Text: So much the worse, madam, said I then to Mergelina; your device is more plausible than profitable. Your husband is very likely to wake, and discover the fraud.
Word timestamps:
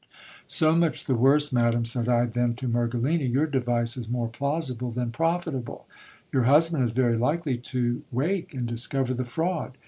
So 0.47 0.75
much 0.75 1.05
the 1.05 1.13
worse, 1.13 1.53
madam, 1.53 1.85
said 1.85 2.09
I 2.09 2.25
then 2.25 2.53
to 2.53 2.67
Mergelina; 2.67 3.23
your 3.31 3.45
device 3.45 3.95
is 3.97 4.09
more 4.09 4.27
plausible 4.27 4.89
than 4.89 5.11
profitable. 5.11 5.85
Your 6.33 6.45
husband 6.45 6.83
is 6.83 6.89
very 6.91 7.17
likely 7.19 7.59
to 7.59 8.01
wake, 8.11 8.51
and 8.51 8.65
discover 8.67 9.13
the 9.13 9.25
fraud. 9.25 9.77